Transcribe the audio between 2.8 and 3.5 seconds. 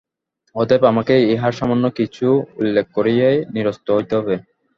করিয়াই